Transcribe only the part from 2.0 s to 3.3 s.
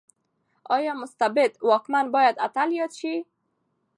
بايد اتل ياد شي؟